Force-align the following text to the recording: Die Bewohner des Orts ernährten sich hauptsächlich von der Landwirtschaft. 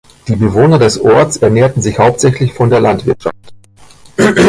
Die 0.27 0.35
Bewohner 0.35 0.79
des 0.79 0.99
Orts 0.99 1.37
ernährten 1.37 1.83
sich 1.83 1.99
hauptsächlich 1.99 2.53
von 2.53 2.71
der 2.71 2.79
Landwirtschaft. 2.79 3.35